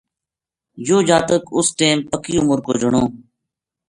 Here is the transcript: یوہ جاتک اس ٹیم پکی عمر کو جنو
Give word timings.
یوہ 0.87 1.01
جاتک 1.07 1.43
اس 1.55 1.67
ٹیم 1.77 1.97
پکی 2.09 2.33
عمر 2.41 2.59
کو 2.65 2.71
جنو 2.79 3.03